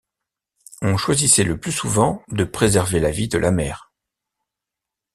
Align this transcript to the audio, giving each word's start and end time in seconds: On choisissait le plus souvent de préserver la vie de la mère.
On 0.81 0.97
choisissait 0.97 1.43
le 1.43 1.59
plus 1.59 1.71
souvent 1.71 2.23
de 2.29 2.43
préserver 2.43 2.99
la 2.99 3.11
vie 3.11 3.27
de 3.27 3.37
la 3.37 3.51
mère. 3.51 3.93